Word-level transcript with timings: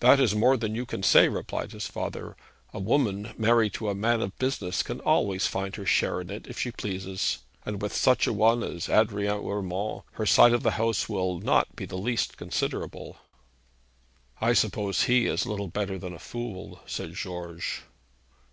'That 0.00 0.18
is 0.18 0.34
more 0.34 0.56
than 0.56 0.74
you 0.74 0.84
can 0.84 1.00
say,' 1.00 1.28
replied 1.28 1.70
his 1.70 1.86
father. 1.86 2.36
'A 2.72 2.80
woman 2.80 3.32
married 3.38 3.72
to 3.72 3.88
a 3.88 3.94
man 3.94 4.20
of 4.20 4.36
business 4.36 4.82
can 4.82 4.98
always 5.02 5.46
find 5.46 5.76
her 5.76 5.86
share 5.86 6.20
in 6.20 6.28
it 6.28 6.48
if 6.48 6.58
she 6.58 6.72
pleases. 6.72 7.38
And 7.64 7.80
with 7.80 7.94
such 7.94 8.26
a 8.26 8.32
one 8.32 8.64
as 8.64 8.88
Adrian 8.88 9.46
Urmand 9.46 10.02
her 10.14 10.26
side 10.26 10.52
of 10.54 10.64
the 10.64 10.72
house 10.72 11.08
will 11.08 11.38
not 11.38 11.76
be 11.76 11.86
the 11.86 11.94
least 11.96 12.36
considerable.' 12.36 13.18
'I 14.40 14.54
suppose 14.54 15.04
he 15.04 15.26
is 15.26 15.46
little 15.46 15.68
better 15.68 16.00
than 16.00 16.14
a 16.14 16.18
fool,' 16.18 16.80
said 16.84 17.14
George. 17.14 17.82